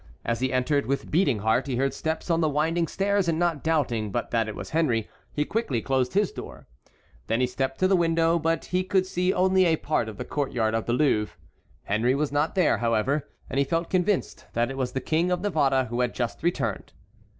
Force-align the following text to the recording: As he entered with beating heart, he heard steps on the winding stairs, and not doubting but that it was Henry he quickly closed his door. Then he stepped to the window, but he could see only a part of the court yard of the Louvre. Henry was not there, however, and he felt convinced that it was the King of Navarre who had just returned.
As 0.25 0.39
he 0.39 0.51
entered 0.51 0.87
with 0.87 1.11
beating 1.11 1.37
heart, 1.41 1.67
he 1.67 1.75
heard 1.75 1.93
steps 1.93 2.31
on 2.31 2.41
the 2.41 2.49
winding 2.49 2.87
stairs, 2.87 3.27
and 3.27 3.37
not 3.37 3.63
doubting 3.63 4.11
but 4.11 4.31
that 4.31 4.47
it 4.47 4.55
was 4.55 4.71
Henry 4.71 5.07
he 5.31 5.45
quickly 5.45 5.79
closed 5.79 6.13
his 6.15 6.31
door. 6.31 6.65
Then 7.27 7.39
he 7.39 7.45
stepped 7.45 7.77
to 7.81 7.87
the 7.87 7.95
window, 7.95 8.39
but 8.39 8.65
he 8.65 8.83
could 8.83 9.05
see 9.05 9.31
only 9.31 9.65
a 9.65 9.75
part 9.75 10.09
of 10.09 10.17
the 10.17 10.25
court 10.25 10.53
yard 10.53 10.73
of 10.73 10.87
the 10.87 10.93
Louvre. 10.93 11.35
Henry 11.83 12.15
was 12.15 12.31
not 12.31 12.55
there, 12.55 12.79
however, 12.79 13.29
and 13.47 13.59
he 13.59 13.63
felt 13.63 13.91
convinced 13.91 14.47
that 14.53 14.71
it 14.71 14.75
was 14.77 14.93
the 14.93 15.01
King 15.01 15.29
of 15.29 15.41
Navarre 15.41 15.85
who 15.85 15.99
had 16.01 16.15
just 16.15 16.41
returned. 16.41 16.93